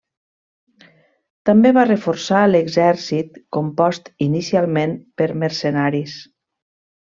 També 1.49 1.71
va 1.79 1.83
reforçar 1.89 2.41
l'exèrcit, 2.53 3.37
compost 3.59 4.11
inicialment 4.31 4.99
per 5.23 5.33
mercenaris. 5.47 6.21